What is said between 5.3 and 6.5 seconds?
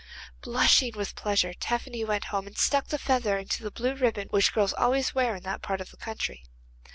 in that part of the country.